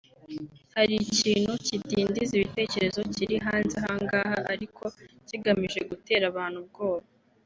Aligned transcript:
”Hari 0.75 0.93
ikintu 1.05 1.51
cy’idindiza 1.65 2.35
bitekerezo 2.43 2.99
kiri 3.13 3.35
hanze 3.45 3.73
ahangaha 3.81 4.35
ariko 4.53 4.83
kigamije 5.27 5.79
gutera 5.89 6.23
abantu 6.31 6.57
ubwoba 6.63 7.05